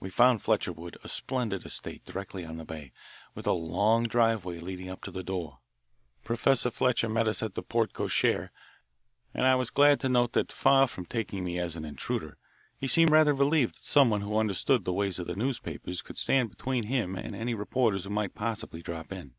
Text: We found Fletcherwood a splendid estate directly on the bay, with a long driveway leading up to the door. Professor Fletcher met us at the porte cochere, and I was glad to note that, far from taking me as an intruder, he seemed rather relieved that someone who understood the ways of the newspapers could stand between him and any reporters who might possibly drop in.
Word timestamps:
We 0.00 0.10
found 0.10 0.42
Fletcherwood 0.42 0.96
a 1.04 1.08
splendid 1.08 1.64
estate 1.64 2.04
directly 2.04 2.44
on 2.44 2.56
the 2.56 2.64
bay, 2.64 2.90
with 3.36 3.46
a 3.46 3.52
long 3.52 4.02
driveway 4.02 4.58
leading 4.58 4.88
up 4.90 5.04
to 5.04 5.12
the 5.12 5.22
door. 5.22 5.60
Professor 6.24 6.72
Fletcher 6.72 7.08
met 7.08 7.28
us 7.28 7.40
at 7.40 7.54
the 7.54 7.62
porte 7.62 7.92
cochere, 7.92 8.50
and 9.32 9.46
I 9.46 9.54
was 9.54 9.70
glad 9.70 10.00
to 10.00 10.08
note 10.08 10.32
that, 10.32 10.50
far 10.50 10.88
from 10.88 11.06
taking 11.06 11.44
me 11.44 11.60
as 11.60 11.76
an 11.76 11.84
intruder, 11.84 12.36
he 12.76 12.88
seemed 12.88 13.12
rather 13.12 13.32
relieved 13.32 13.76
that 13.76 13.86
someone 13.86 14.22
who 14.22 14.38
understood 14.38 14.84
the 14.84 14.92
ways 14.92 15.20
of 15.20 15.28
the 15.28 15.36
newspapers 15.36 16.02
could 16.02 16.16
stand 16.16 16.50
between 16.50 16.86
him 16.86 17.14
and 17.14 17.36
any 17.36 17.54
reporters 17.54 18.02
who 18.02 18.10
might 18.10 18.34
possibly 18.34 18.82
drop 18.82 19.12
in. 19.12 19.36